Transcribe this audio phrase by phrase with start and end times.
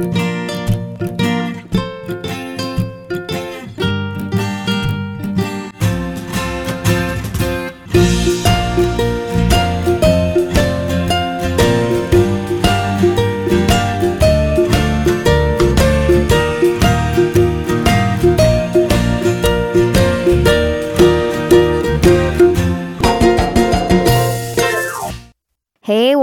[0.00, 0.29] 嘿，我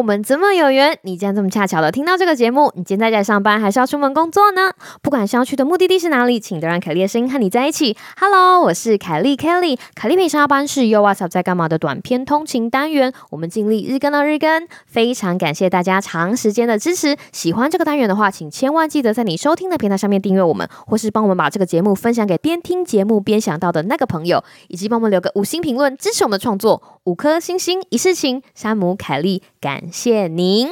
[0.08, 2.72] 们这么有缘，你竟然这么恰巧的听到这个节目。
[2.78, 4.72] 你今天在家上班，还是要出门工作呢？
[5.02, 7.98] 不管是要去的目的地是哪里，请都让凯莉的声音和你在一起。
[8.18, 9.78] Hello，我是凯莉 Kelly。
[9.96, 13.12] 凯莉陪上班是 Yo What's Up 在干嘛的短篇通勤单元。
[13.32, 17.18] 我们尽力日更到日更，非常感谢大家长时间的支持。
[17.34, 26.82] 喜欢这个单元的话，请千万记得在你收听的平台上面订阅我们，或是帮我们把这个节目分享给边听节目边想到的那个朋友，以及帮我们留个五星评论支持我们的创作。
[27.04, 29.44] 五颗星星一世情，山姆凯莉。
[29.60, 30.68] 感谢您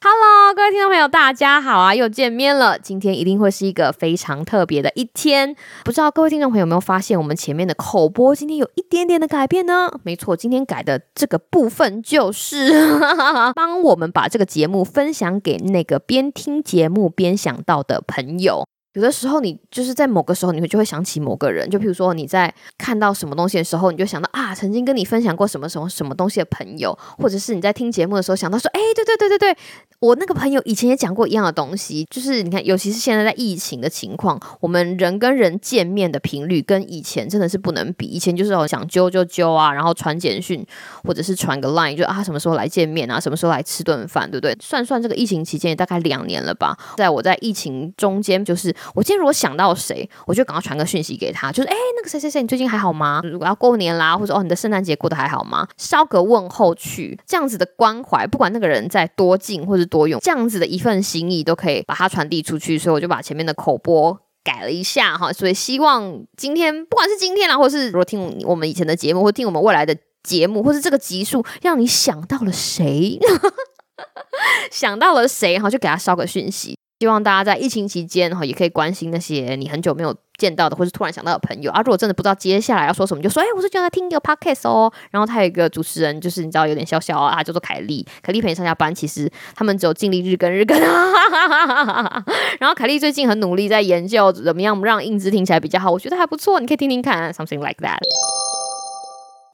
[0.00, 2.78] ，Hello，各位听众朋友，大家好啊，又见面了。
[2.78, 5.54] 今天一定会是一个非常特别的一天。
[5.84, 9.90] 不知道各位听众朋友有没有发现，我们前面的口播今天有一点点的改变呢？
[10.04, 12.72] 没错，今天改的这个部分就是
[13.54, 18.64] 帮我们把这个节目分享给那个边听节目边想到的朋友。
[18.94, 29.56] 有的时候，你就是在某个时候，你会就会想起某个人，就譬如说你在看到什么东西的时候，你就想到啊，曾经跟你分享过什么什么什么东西的朋友，或者是你在听节目的时候想到说，哎，对对对对对，
[29.98, 32.06] 我那个朋友以前也讲过一样的东西。
[32.10, 38.04] 就是你看，尤其是现在在疫情的情况，我们人跟人见面的频率跟以前真的是不能比。
[38.04, 40.62] 以前就是想揪就揪啊，然后传简讯
[41.04, 44.54] 或者是传个 line，就啊什么时候来见面啊，什么时候来吃顿饭，对不对？
[44.60, 48.74] 算算这个疫情期间也大概两年了吧，在我在疫情中间就是。
[48.94, 53.20] 我今天如果想到谁，我就赶快传个讯息给他，就是哎，那个谁谁谁，你最近还好吗？
[53.24, 55.66] 如果要过年啦，或者哦，你的圣诞节过得还好吗？
[55.76, 62.78] 捎个问候去，这样子的关怀，不管那个人在多近或是多远，这样子的一份心意都可以把它传递出去。
[62.78, 73.18] 所以我就把前面的口播改了一下哈，所以希望今天不管是今天啦，或是如果听我们以前的节目，或听我们未来的节目，或是这个集数，让你想到了谁，
[74.70, 76.76] 想到了谁哈，就给他捎个讯息。
[77.02, 81.80] 希望大家在疫情期间哈，也可以关心那些你很久没有见到的，或是突然想到的朋友啊。
[81.80, 88.06] 如果真的不知道接下来要说什么，就说：“哎，我最近在听一个 podcast 哦。”然后他有一个主持人，就是你知道有点小小啊，叫做凯莉。
[88.22, 92.24] 凯莉陪你上下班，其实他们只有尽力日更日更啊。
[92.60, 97.98] 然后凯莉最近很努力在研究怎么样让音质听起来比较好，我觉得还不错，你可以听听看，something like that。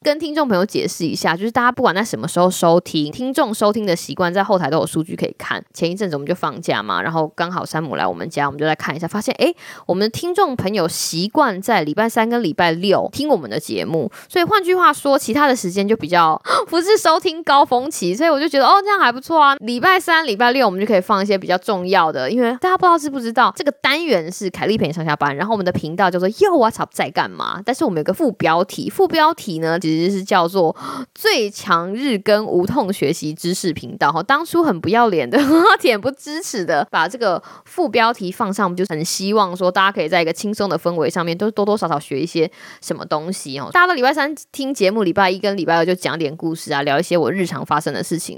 [0.01, 5.61] 跟听众朋友解释一下，就是大家不管在什么时候收听，听众收听的习惯在后台都有数据可以看。
[5.73, 9.53] 前一阵子我们就放假嘛，然后刚好山姆来我们家，我们就来看一下，发现诶，
[9.85, 19.55] 我们的听众朋友习惯在礼拜三跟礼拜六听我们的节目，所以换句话说，其他的时间就比较 不是收听高峰期，所以我就觉得哦，这样还不错啊。
[19.59, 29.77] 礼拜三、礼拜六我们就可以放一些比较重要的，因为大家不知道知不知道，这个单元是凯莉陪你上下班，然后我们的频道叫做又 What's Up 在干嘛，但是我们有个副标题，副标题呢。
[29.89, 30.75] 其实是叫做
[31.13, 35.37] 最强日更无痛学习知识频道哈，当初很不要脸的，
[35.81, 42.49] 恬不知耻的把这个副标题放上，我们就很希望说大家可以在一个轻松的氛围上面，都多多少少学一些
[42.81, 43.69] 什么东西哦。
[43.73, 48.35] 大家都礼拜三听节目，礼拜一跟礼拜二就讲点故事啊，聊一些我日常发生的事情。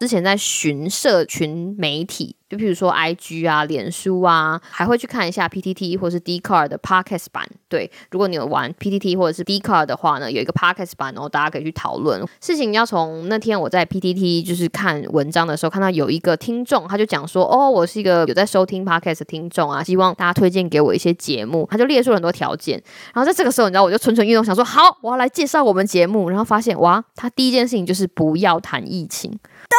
[0.00, 2.39] 之前在寻社群媒体。
[2.50, 7.48] 就譬如说，IG 啊、脸书啊，还会去看一下 PTT 或是 Dcard 的 Podcast 版。
[7.68, 12.72] 对，如果你有玩 PTT 或者是 Dcard 的话呢，有一个 Podcast 版，然后大家可以去讨论事情。
[12.72, 22.82] 要从那天我在 PTT 就是看文章的时候，看到有一个听众，他就讲说：“哦，我是一个有在收听 Podcast 的听众啊，希望大家推荐给我一些节目。”他就列出了很多条件。
[23.14, 29.38] 然后在这个时候，你知道，我就蠢蠢欲动，想说：“好，我要来介绍我们节目。”然后发现，哇，他第一件事情就是不要谈疫情。
[29.68, 29.78] 当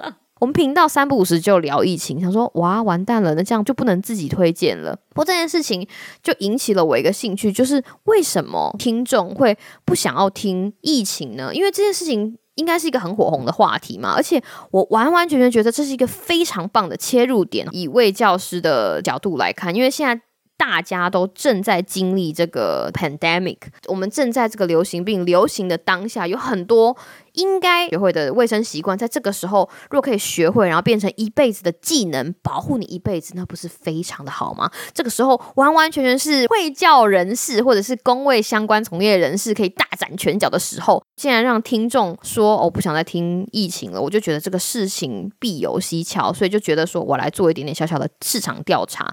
[0.00, 0.14] 然。
[0.40, 4.94] 我们频道三不五时就聊疫情，想说哇完蛋了，那这样就不能自己推荐了。
[5.10, 5.86] 不过这件事情
[6.22, 11.54] 就引起了我一个兴趣，就是为什么听众会不想要听疫情呢？
[11.54, 17.66] 因为这件事情应该是一个很火红的话题嘛，而且我完完全全觉得这是一个非常棒的切入点。
[17.72, 20.22] 以卫教师的角度来看，因为现在。
[20.56, 26.96] 大家都正在经历这个 pandemic，我们正在这个流行病流行的当下，有很多
[27.32, 34.70] 应该学会的卫生习惯，在这个时候若可以学会，然后变成一辈子的技能，保护你一辈子，那不是非常的好吗？
[34.92, 41.04] 这个时候完完全全是会教人士或者是公卫相关从业人士可以大展拳脚的时候。
[41.16, 49.10] 竟然让听众说我不想再听疫情了，我就觉得这个事情必有蹊跷，所以就觉得说我来做一点点小小的市场调查。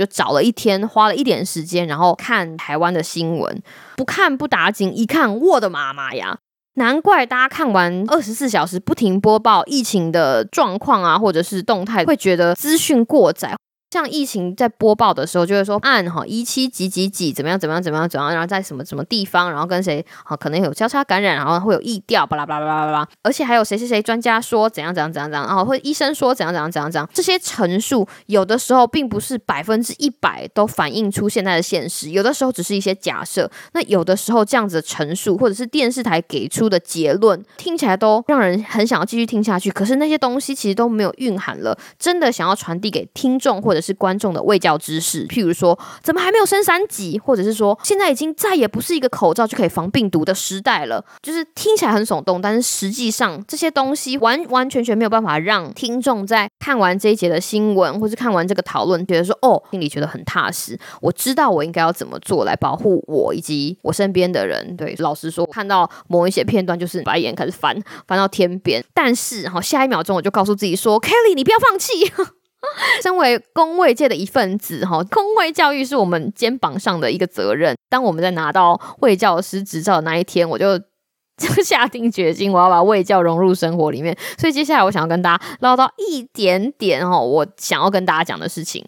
[0.00, 3.62] 就找了一天，花了一点时间，然后看台湾的新闻，
[3.98, 6.38] 不看不打紧，一看，我的妈妈呀！
[6.76, 13.54] 难怪大家看完二十四小时不停播报疫情的状况啊，或者是动态，会觉得资讯过载。
[13.90, 33.50] 像疫情在播报的时候，就会说按哈一期几几几怎么样怎么样怎么样怎么样，然后在什么什么地方，然后跟谁好可能有交叉感染，然后会有疫调，巴拉巴拉巴拉巴拉，而且还有谁谁谁专家说怎样怎样怎样怎样，然后或医生说怎样怎样怎样怎样，这些陈述有的时候并不是百分之一百都反映出现在的现实，有的时候只是一些假设。
[33.72, 39.68] 那有的时候这样子的陈述或者是电视台给出的结论，听起来都让人很想要继续听下去。
[39.68, 43.79] 可是那些东西其实都没有蕴含了真的想要传递给听众或者。
[43.80, 51.04] 是观众的未教知识，譬如说，怎么还没有升三级，或者是说，现在已经再也不是一个口罩就可以防病毒的时代了。
[51.22, 60.78] 就是听起来很耸动，但是实际上这些东西完完全全没有办法让听众在看完这一节的新闻，或是看完这个讨论，觉得说，哦，心里觉得很踏实。
[61.00, 64.76] 我知道我应该要怎么做来保护我以及我身边的人。
[64.76, 68.84] 对，老实说，看到某一些片段，就是把眼开始翻，翻到天边。
[68.94, 72.12] 但是，哈，下一秒钟我就告诉自己说，Kelly，你不要放弃。
[73.02, 77.76] 身为工卫界的一份子，哈，公卫教育是我们肩膀上的一个责任。
[77.88, 84.16] 当我们在拿到卫教师执照的那一天，我就就 下定决心，我要把卫教融入生活里面。
[84.38, 88.84] 所以接下来，我想要跟大家唠叨一点点，哈，我想要跟大家讲的事情。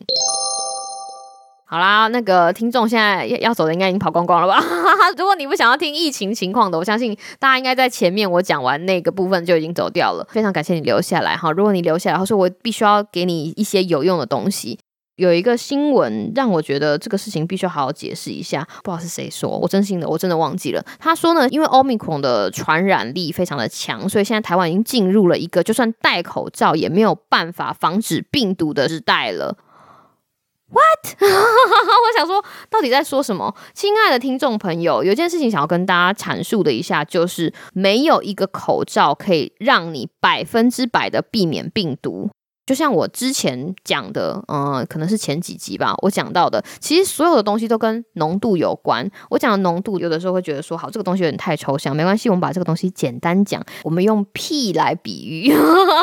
[1.73, 4.63] 好啦，那个听众现在要要走的应该已经跑光光了吧？
[5.17, 10.23] 如果你不想要听疫情情况的，我相信大家应该在前面我讲完那个部分就已经走掉了。
[10.31, 11.51] 非常感谢你留下来哈！
[11.51, 14.79] 如果你留下来，或是我必须要给你一些有用的东西。
[15.17, 20.85] 有一个新闻让我觉得这个事情必须好好解释一下，不知道是谁说，我真心的我真的忘记了。
[20.99, 29.57] 他说呢，因为 Omicron 的传染力非常的强，所以现在台湾已经进入了一个就算戴口罩也没有办法防止病毒的时代了。
[30.73, 31.17] What？
[31.21, 33.55] 我想说，到底在说什么？
[33.75, 42.31] 亲爱的听众朋友，有件事情想要跟大家阐述的一下，就是没有一个口罩可以让你百分之百的避免病毒。
[42.65, 49.11] 就像我之前讲的，嗯、可能是前几集吧，我讲到的，其实所有的东西都跟浓度有关。
[49.31, 55.53] 我讲的浓度，有的时候会觉得说，好，这个东西有点太抽象，没关系，我们把这个东西简单讲，我们用屁来比喻。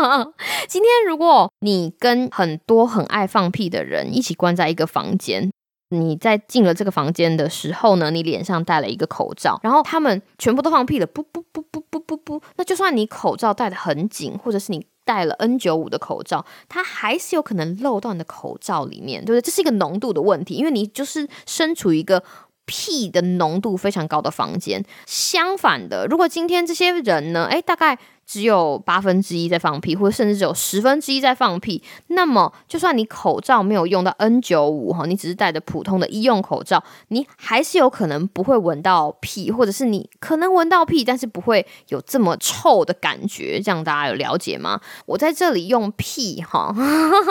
[0.68, 5.50] 今天如果你跟很多很爱放屁的人一起关在一个房间，
[5.90, 14.86] 你在进了这个房间的时候呢，你脸上戴了一个口罩，然后他们全部都放屁了，不不不不不不不，那就算你口罩戴得很紧，或者是你。
[15.10, 19.42] 戴了 N 九五的口罩，它还是有可能漏到你的口罩里面，对不对？
[19.42, 22.24] 这是一个浓度的问题，因为你就是身处一个
[22.68, 24.86] P 的浓度非常高的房间。
[25.08, 27.98] 相反的，如果今天这些人呢，诶，大概。
[28.30, 43.60] 只有八分之一在放屁，或者甚至只有十分之一在放屁，那么就算你口罩没有用到 N95 哈，你只是戴着普通的医用口罩，你还是有可能不会闻到屁，或者是你可能闻到屁，但是不会有这么臭的感觉。
[43.60, 44.80] 这样大家有了解吗？
[45.08, 46.72] 我在这里用屁哈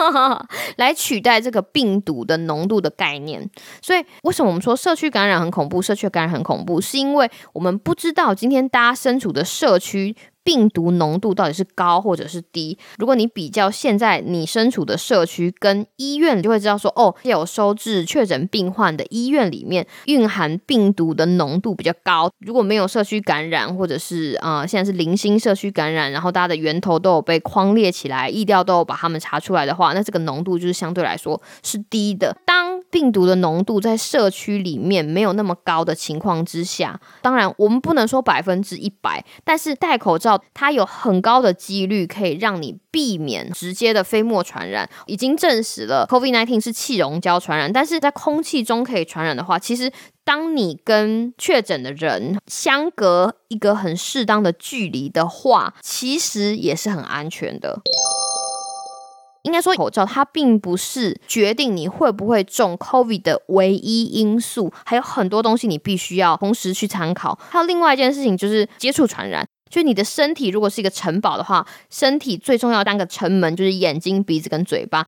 [0.75, 3.49] 来取代这个病毒的浓度的概念。
[3.81, 5.81] 所以为什么我们说社区感染很恐怖？
[5.81, 10.13] 社区感染很恐怖，是因为我们不知道今天大家身处的社区。
[10.43, 12.77] 病毒浓度到底是高或者是低？
[12.97, 22.31] 如果你比较现在你身处的社区跟医院，就会知道说，哦，有收治确诊病患的医院里面蕴含病毒的浓度比较高。
[22.39, 32.35] 如果没有社区感染，或者是啊、现在是零星社区感染，然后大家的源头都有被框列起来，疫调都有把他们查出来的话，那这个浓度就是相对来说是低的。
[32.45, 40.28] 当病毒的浓度在社区里面没有那么高的情况之下，当然我们不能说百分之一百，但是戴口罩。
[40.53, 49.91] 它有很高的几率可以让你避免直接的飞沫传染，已经证实了 COVID-19 是气溶胶传染，但是在空气中可以传染的话，其实
[50.25, 57.81] 当你跟确诊的人相隔一个很适当的距离的话，其实也是很安全的。
[59.43, 67.39] 应该说，口罩它并不是决定你会不会中 COVID 的唯一因素，还有很多东西你必须要同时去参考。
[67.49, 69.47] 还有另外一件事情就是接触传染。
[69.69, 75.05] 就你的身体如果是一个城堡的话，身体最重要当个城门就是眼睛、鼻子跟嘴巴。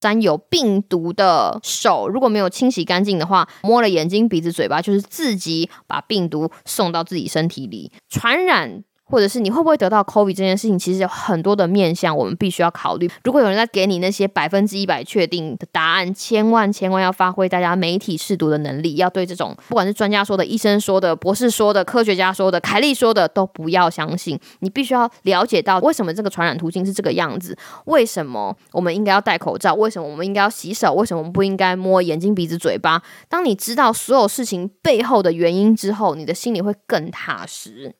[0.00, 7.90] 沾有病毒的手如果没有清洗干净的话，摸了眼睛、鼻子、嘴巴，就是自己把病毒送到自己身体里。
[8.10, 13.10] 传染或者是你会不会得到 COVID 这件事情，其实有很多的面向，我们必须要考虑。
[13.22, 24.38] 如果有人在给你那些百分之一百确定的答案，千万千万要发挥大家媒体试读的能力，要对这种不管是专家说的、医生说的、博士说的、科学家说的、凯利说的，都不要相信。
[24.60, 33.02] 你必须要了解到为什么这个传染途径是这个样子，为什么我们应该要戴口罩，为什么我们应该要洗手，为什么我们不应该摸眼睛、鼻子、嘴巴。
[33.28, 37.94] 当你知道所有事情背后的原因之后，你的心里会更踏实。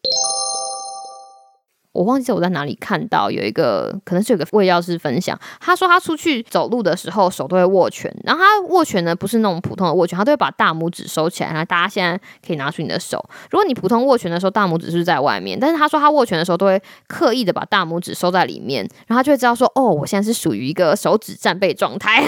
[1.95, 11.51] 我忘记我在哪里看到有一个，可能是有个卫药师分享，他说他出去走路的时候手都会握拳，然后他握拳呢不是那种普通的握拳，他都会把大拇指收起来。
[11.51, 22.25] 然后大家现在可以拿出你的手，如果你普通握拳的时候大拇指是在外面，但是他说他握拳的时候都会刻意的把大拇指收在里面，然后他就会知道说，哦，我现在是属于一个手指战备状态。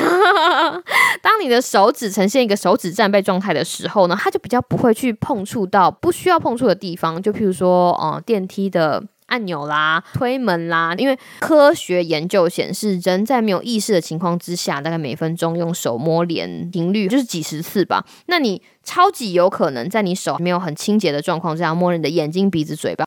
[1.20, 9.02] 当你的手指呈现一个手指战备状态的时候呢，他就比较不会去碰触到不需要碰触的地方，就譬如说，哦、呃，电梯的。
[9.26, 18.04] 按钮啦，推门啦，因为科学研究显示，人在没有意识的情况之下，大概每分钟用手摸脸频率就是几十次吧。
[18.26, 23.04] 那你超级有可能在你手没有很清洁的状况之下，摸你的眼睛、鼻子、嘴巴。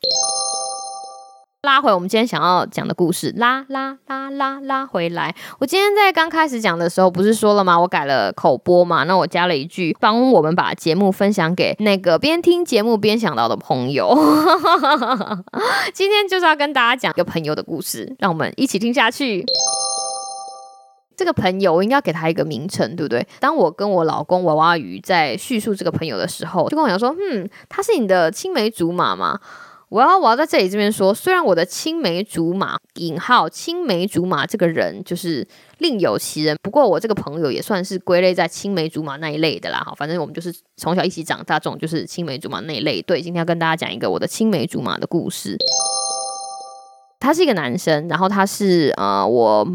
[1.61, 5.35] 拉回我们今天想要讲的故事，拉拉拉拉拉回来。
[5.59, 7.77] 我今天在刚开始讲的时候，不是说了吗？
[7.77, 14.17] 我改了口播嘛，那我加了一句，帮我们把节目分享给那个边听节目边想到的朋友。
[15.93, 19.43] 今天就是要跟大家讲一个朋友的故事，让我们一起听下去。
[21.17, 23.27] 这个朋友，我应该给他一个名称，对不对？
[23.41, 29.37] 当我跟我老公娃娃鱼在叙述这个朋友的时候，就跟我讲说，嗯，他是你的青梅竹马吗？
[29.89, 35.47] 我要我要在这里这边说，虽然我的青梅竹马引号青梅竹马这个人就是
[35.79, 39.79] 另有其人，不过我这个朋友也算是归类在青梅竹马那一类的啦。
[39.79, 43.01] 哈，反正我们就是从小一起长大，这种就是青梅竹马那一类。
[43.01, 45.57] 对，今天要跟大家讲一个我的青梅竹马的故事。
[47.19, 49.67] 他是一个男生，然后他是呃我。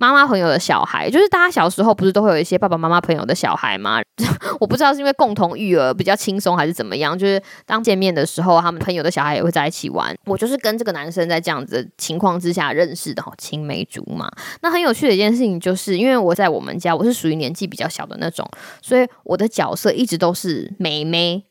[0.00, 4.00] 妈妈朋友的小孩，就是大家小时候不是都会有一些爸爸妈妈朋友的小孩吗？
[4.58, 10.14] 我不知道是因为共同育儿比较轻松还是怎么样，就是当见面的时候，他们朋友的小孩也会在一起玩。
[10.24, 14.30] 我就是跟这个男生在这样子的情况之下认识的，哈，青梅竹马。
[14.62, 18.48] 那很有趣的一件事情就是，因为我在我们家，我是属于年纪比较小的那种，
[18.80, 21.44] 所以我的角色一直都是妹妹，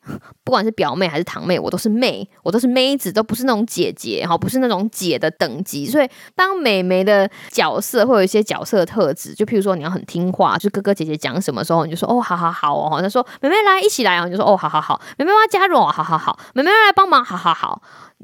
[0.43, 5.85] 不管是表妹还是堂妹，我都是妹，我都是妹子，都不是那种姐姐，哈，不是那种姐的等级。
[5.85, 8.38] 所以当妹妹的角色会有一些。
[8.43, 13.01] 角色特质，就譬如说你要很听话，就哥哥姐姐讲什么时候你就说哦，好好好哦。
[13.01, 14.99] 他说妹妹来一起来啊，你就说哦，好好好。
[15.17, 16.39] 妹妹要加入，好好好。
[16.53, 17.81] 妹妹要来帮忙，好好好。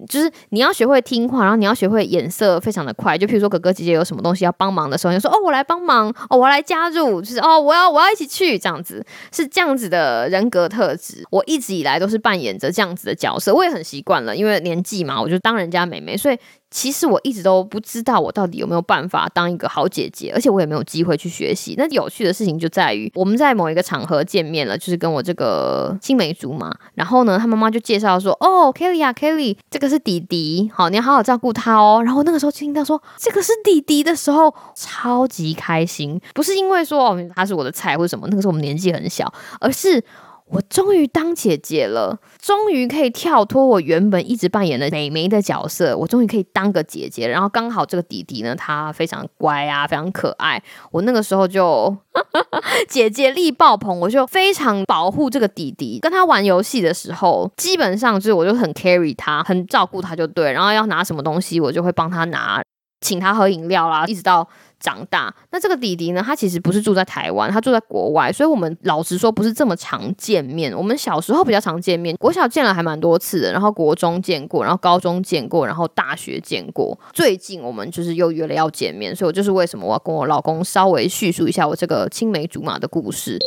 [0.08, 3.18] 就是你要学会听话，然后你要学会眼色非常的快。
[3.18, 11.24] 就譬如说哥哥姐姐有什么东西要帮忙的时候，你说哦，我来帮忙哦，我来加入，就是哦，我要我要一起去这样子，是这样子的人格特质。
[11.32, 16.38] 我一直以来都是扮演着这样子的角色，我也很习惯了，因为年纪嘛，我就当人家妹妹，所以。
[16.72, 21.74] 其实我一直都不知道我到底有没有办法当一个好姐姐，而且我也没有机会去学习。
[21.78, 26.76] 那有趣的事情就在于，我们在某一个场合见面了，就是跟我这个青梅竹马。
[26.96, 36.20] 然后呢，他妈妈就介绍说：“哦，Kelly 啊，Kelly，这个这是弟弟，好，你要好好照顾他哦。”然后那个时候听到说这个是弟弟的时候，超级开心。
[36.34, 40.04] 不是因为说哦他是我的菜或者什么，那个时候我们年纪很小，而是。
[40.48, 47.28] 我终于当姐姐了，终于可以跳脱我原本一直扮演的妹妹的角色，我终于可以当个姐姐。
[47.28, 50.62] 然后刚好这个弟弟呢，他非常乖啊，非常可爱。
[50.92, 51.98] 我那个时候就
[52.88, 55.98] 姐姐力爆棚，我就非常保护这个弟弟。
[56.00, 60.52] 跟他玩游戏的时候，基本上就是我就很 carry 他，很照顾他就对。
[60.52, 62.62] 然后要拿什么东西，我就会帮他拿，
[63.02, 64.48] 请他喝饮料啦，一直到。
[64.80, 66.22] 长大，那这个弟弟呢？
[66.26, 70.76] 他其实不是住在台湾，他住在国外，所以我们老实说不是这么常见面。
[70.76, 76.98] 我们小时候比较常见面，国小见了还蛮多次的，然后国中见过，然后高中见过，然后大学见过。
[77.14, 83.38] 最近我们就是又约了要见面，所以我就是为什么我要跟我老公稍微叙述一下我这个青梅竹马的故事。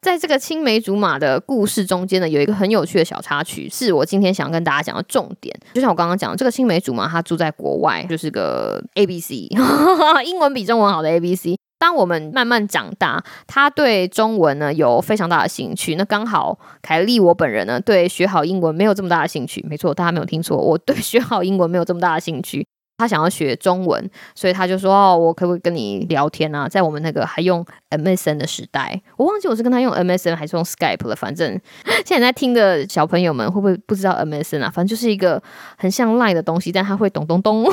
[0.00, 5.54] 在这个青梅竹马的故事中间呢，有一个很有趣的小插曲，是我今天想要跟大家讲的重点。
[5.74, 9.48] 就像我刚刚讲的，这个青梅竹马他住在国外，就是个 A B C，
[10.24, 11.56] 英文比中文好的 A B C。
[11.80, 15.94] 当我们慢慢长大，他对中文呢有非常大的兴趣。
[15.94, 19.64] 那刚好凯莉我本人呢对学好英文没有这么大的兴趣。
[19.68, 22.66] 没错，大家没有听错，我对学好英文没有这么大的兴趣。
[22.98, 31.14] 他想要学中文，所以他就说：“哦，我可不可以跟你聊天啊？”在我们那个还用 MSN 的时代，我忘记我是跟他用 MSN 还是用 Skype 了。
[31.14, 31.58] 反正
[32.04, 34.70] 现在听的小朋友们会不会不知道 MSN 啊？
[34.70, 35.40] 反正就是一个
[35.76, 37.64] 很像 lie 的东西，但他会咚咚咚。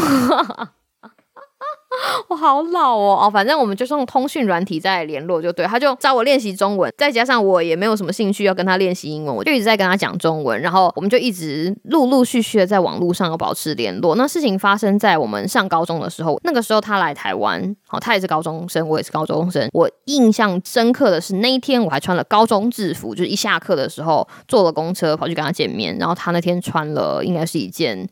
[2.29, 5.65] 我好老哦哦，反正我们就是用通讯软体在联络，就对。
[5.65, 10.59] 他就找我练习中文，再加上我也没有什么兴趣要跟他练习英文，我就一直在跟他讲中文。
[10.61, 14.15] 然后我们就一直陆陆续续的在网络上有保持联络。
[14.15, 19.67] 那事情发生在我们上高中的时候，那个时候他来台湾，好，他也是高中生，我也是高中生。
[19.73, 28.07] 我印象深刻的是那一天我还穿了高中制服，就是一下课的时候坐了公车跑去跟他见面，然后他那天穿了应该是一件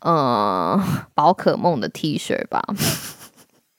[0.00, 0.82] 呃
[1.14, 2.62] 宝可梦的 T 恤吧。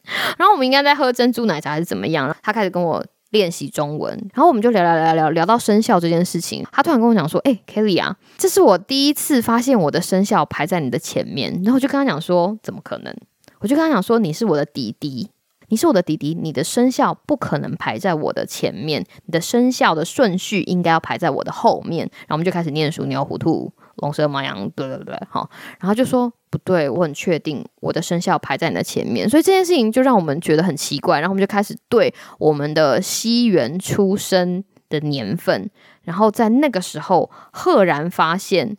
[0.38, 2.36] 然后我们应该在喝珍珠奶茶还是怎么样？
[2.42, 6.66] 他开始跟我练习中文，然后我们就聊聊聊聊聊到生肖这件事情。
[6.72, 13.14] 他突然跟我讲说：“哎，Kelly 啊，这是我第一次发现我的生肖排在你的前面。”然后我就跟他讲说：“怎么可能？”
[13.60, 15.30] 我就跟他讲说：“你是我的弟弟，
[15.70, 23.74] 你是我的弟弟，你的生肖不可能排在我的前面，你的生肖的顺序应该要排在我的后面。”然后我们就开始念书，牛糊涂。
[23.96, 25.50] 龙蛇马羊，对对对，好，
[25.80, 35.70] 然后就说不对，我很确定我的生肖排在你的前面，所以这件事情就让我们觉得很奇怪，然后我们就开始对我们的西元出生的年份，
[36.04, 38.78] 然后在那个时候赫然发现，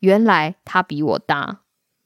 [0.00, 1.60] 原来他比我大，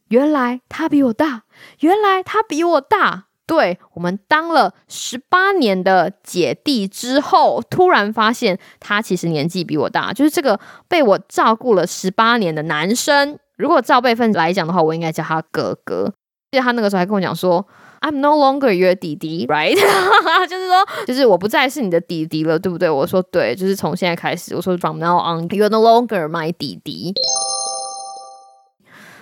[0.08, 1.44] 原来他比我大，
[1.80, 3.27] 原来他比我大。
[3.48, 13.38] 对，我们当了十八年的姐弟之后，突然发现他其实年纪比我大，就是这个被我照顾了十八年的男生。
[13.56, 16.12] 如果照辈分来讲的话，我应该叫他哥哥。
[16.52, 17.66] 记得他那个时候还跟我讲说
[18.02, 19.74] ：“I'm no longer your 弟弟，right？”
[20.46, 22.90] 就是说，就是我不再是你的弟弟了，对不对？
[22.90, 27.14] 我说对，就是从现在开始，我说 “From now on, you're no longer my 弟弟。”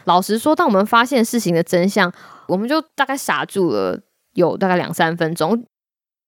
[0.05, 2.13] 老实说，当我们发现事情的真相，
[2.49, 4.01] 我们就大概傻住了。
[4.37, 5.67] 有大概两三分钟。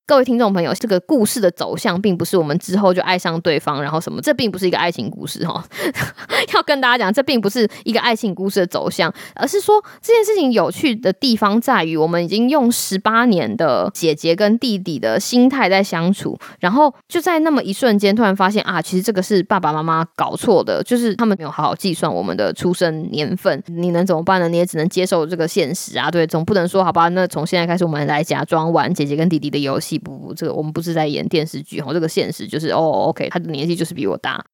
[0.09, 5.63] 各位听众朋友，这个故事的走向并不是我们之后就爱上对方，然后什么，这并不是一个爱情故事哈。
[6.55, 23.63] 要跟大家讲，这并不是一个爱情故事的走向，而是说这件事情有趣的地方在于，我们已经用十八年的姐姐跟弟弟的心态在相处，然后就在那么一瞬间，突然发现啊，其实这个是爸爸妈妈搞错的，就是他们没有好好计算我们的出生年份。
[23.67, 24.49] 你能怎么办呢？
[24.49, 29.98] 你也只能接受这个现实啊，对，总不能说好吧，那从现在开始我们来假装玩姐姐跟弟弟的游戏。
[29.99, 34.45] 不不，这个我们不是在演电视剧哈，这个现实就是哦，OK，他的年纪就是比我大，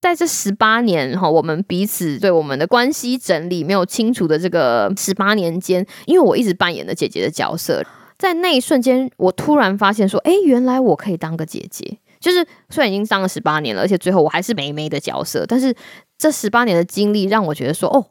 [0.00, 7.84] 在这十八年哈，我们彼此对我们的关系整理没有清楚的这个十八年间，因为我一直扮演的姐姐的角色，
[8.18, 15.74] 在那一瞬间，我突然发现说，哎，原来我可以当个姐姐，就是虽然已经当了十八年了，而且最后我还是妹妹的角色，但是
[16.16, 18.06] 这十八年的经历让我觉得说，哦。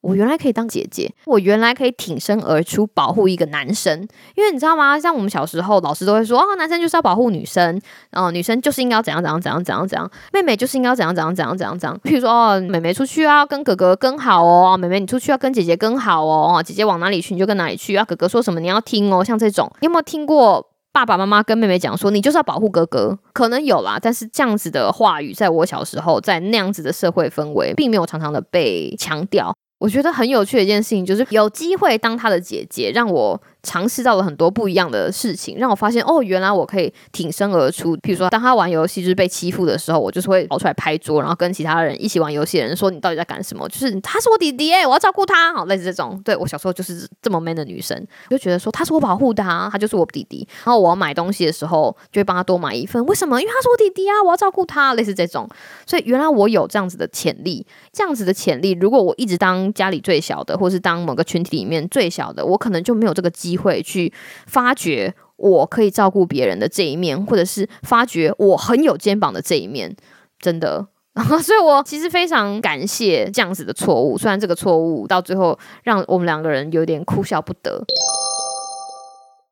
[0.00, 4.00] 我原来可以当姐姐，我原来可以挺身而出保护一个男生，
[4.34, 4.98] 因为你知道吗？
[4.98, 7.78] 像我们小时候，老师都会说，哦，男生就是要保护女生，
[8.10, 12.00] 然后女生就是应该要怎样怎样怎样怎样怎样，妹妹就是应该要怎样怎样怎样怎样怎样。
[12.02, 19.22] 譬如说，哦，妹妹出去啊，跟哥哥跟好哦，妹妹你出去要跟姐姐跟好哦，姐姐往哪里去你就跟哪里去啊，哥哥说什么你要听哦。
[19.22, 23.18] 像这种，你有没有听过爸爸妈妈跟妹妹讲说，你就是要保护哥哥？
[23.34, 29.54] 可能有啦，但是这样子的话语，在我小时候，在那样子的社会氛围，并没有常常的被强调。
[29.80, 33.42] 我觉得很有趣的一件事情，就是有机会当他的姐姐，让我。
[33.62, 37.96] 尝试到了很多不一样的事情，让我发现哦，原来我可以挺身而出。
[37.98, 45.54] 譬如说，当他玩游戏就是被欺负的时候，我就是会跑出来拍桌，然后跟其他人一起玩游戏的人说：“你到底在干什么？”就是他是我弟弟哎，我要照顾他。
[45.54, 46.20] 好，类似这种。
[46.24, 50.46] 对，我小时候就是这么 man 的女生，就觉得说他是我保护的啊，他就是我弟弟。
[50.64, 53.04] 然后我要买东西的时候，就会帮他多买一份。
[53.06, 53.40] 为什么？
[53.40, 54.94] 因为他是我弟弟啊，我要照顾他。
[54.94, 55.48] 类似这种。
[55.86, 64.12] 所以原来我有这样子的潜力，这样子的潜力，如果我一直当家里最小的，或是当某个群体里面最小的，我可能就没有这个机机会去
[64.46, 69.96] 发掘我可以照顾别人的这一面，或者是发掘我很有肩膀的这一面，
[70.38, 70.86] 真的。
[71.42, 77.84] 所以我其实非常感谢这样子的错误，虽然这个错误到最后让我们两个人有点哭笑不得。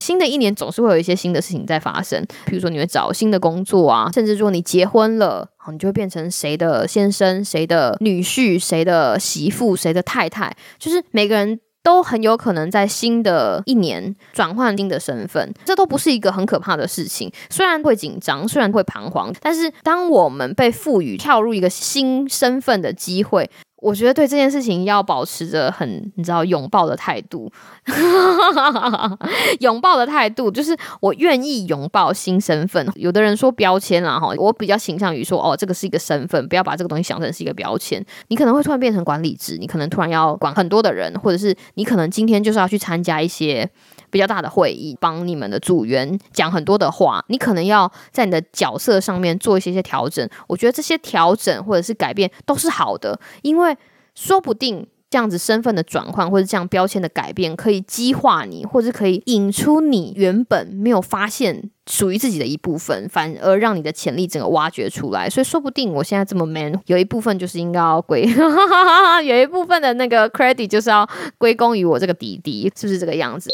[0.00, 11.58] 新的一年总是会有一些新的事情在发生，比如说你会找新的工作啊，甚至说你结婚了，你就会变成谁的先生、谁的女婿、谁的媳妇、谁的太太，就是每个人。
[11.88, 17.32] 都很有可能在新的一年转换新的身份，这都不是一个很可怕的事情。
[17.48, 23.50] 虽然会紧张，虽然会彷徨，但是当我们被赋予跳入一个新身份的机会。
[23.80, 27.50] 我觉得对这件事情要保持着很你知道拥抱的态度，
[29.60, 32.86] 拥抱的态度就是我愿意拥抱新身份。
[32.96, 38.04] 有的人说标签啦哈，我比较倾向于说哦，这个是一个身份，不要把这个东西想成是一个标签。
[38.28, 43.70] 你可能会突然变成管理职，你可能突然要管很多的人，或者是你可能今天就是要去参加一些。
[44.10, 50.28] 比较大的会议，帮你们的组员讲很多的话，你可能要在你的角色上面做一些些调整。
[50.46, 53.76] 我觉得这些调整或者是改变都是好的，因为
[54.14, 65.30] 说不定这样子身份的转换，或者这样标签的改变，可以激化你，或者可以引出你原本没有发现属于自己的一部分，反而让你的潜力整个挖掘出来。
[65.30, 68.28] 所以说不定我现在这么 man，有一部分就是应该要归，
[69.24, 73.48] 有一部分的那个 credit 就是要 归功于我这个弟弟，是不是这个样子？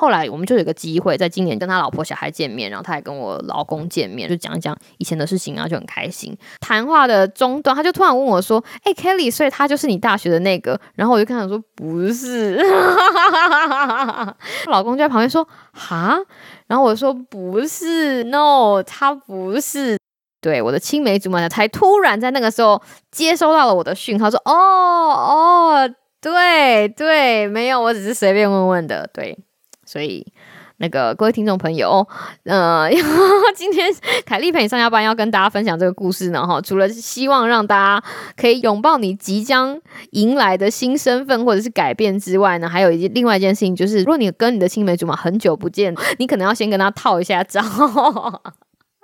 [0.00, 6.34] 后来我们就有个机会，在今年跟他老婆小孩见面，然后他也跟我老公见面，就讲一讲以前的事情，然后就很开心。
[6.58, 12.56] 谈话的中段，他就突然问我说：“哎，Kelly，所以他就是你大学的那个？”然后我就跟他说：“不是。”
[14.68, 16.18] 老公就在旁边说：“哈？”
[16.66, 19.98] 然后我说：“不是，no，他不是。”
[20.40, 29.36] 对，我的青梅竹马才突然在那个时候接收到了我的讯号，说：“哦哦，对对，没有，我只是随便问问的。”对。
[29.90, 30.24] 所以，
[30.76, 32.06] 那个各位听众朋友，
[32.44, 32.88] 呃，
[33.56, 33.92] 今天
[34.24, 39.80] 凯丽陪你上下班要跟大家分享这个故事呢，哈，除了希望让大家可以拥抱你即将
[40.12, 47.60] 迎来的新身份或者是改变之外呢，还有一另外一件事情，就是如果你跟你的青梅竹马很久不见，你可能要先跟他套一下招。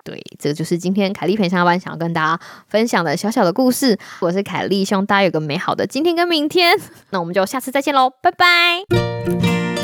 [0.04, 3.98] 对，这就是今天凯丽陪上下班想要跟大家分享的小小的故事。
[4.20, 6.78] 我是凯丽，希望大家有个美好的今天跟明天。
[7.10, 9.75] 那我们就下次再见喽，拜拜。